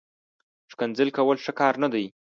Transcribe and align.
ښکنځل 0.71 1.09
کول، 1.17 1.37
ښه 1.45 1.53
کار 1.59 1.73
نه 1.83 1.87
دئ 1.93 2.05